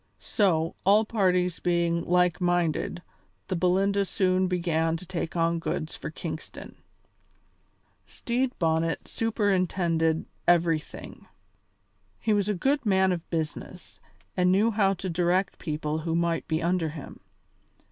[0.17, 3.03] So, all parties being like minded,
[3.49, 6.73] the Belinda soon began to take on goods for Kingston.
[8.07, 11.27] Stede Bonnet superintended everything.
[12.19, 13.99] He was a good man of business,
[14.35, 17.19] and knew how to direct people who might be under him.